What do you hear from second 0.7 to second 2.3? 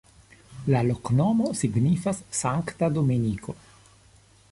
La loknomo signifas: